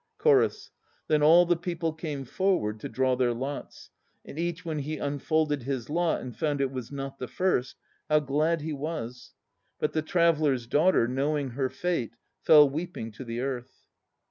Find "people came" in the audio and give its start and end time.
1.55-2.25